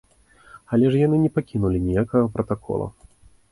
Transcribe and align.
Але 0.77 0.85
ж 0.95 1.01
яны 1.01 1.19
не 1.27 1.31
пакінулі 1.37 1.83
ніякага 1.87 2.33
пратакола. 2.39 2.91